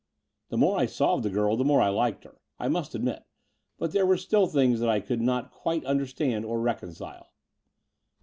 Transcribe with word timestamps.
The 0.49 0.57
more 0.57 0.79
I 0.79 0.87
saw 0.87 1.13
of 1.13 1.21
the 1.21 1.29
girl, 1.29 1.55
the 1.55 1.63
more 1.63 1.79
I 1.79 1.89
liked 1.89 2.23
her, 2.23 2.41
I 2.57 2.67
must 2.69 2.95
admit: 2.95 3.21
but 3.77 3.91
there 3.91 4.03
were 4.03 4.17
still 4.17 4.47
things 4.47 4.81
I 4.81 4.99
could 4.99 5.21
not 5.21 5.51
quite 5.51 5.85
understand 5.85 6.43
or 6.43 6.59
reconcile. 6.59 7.31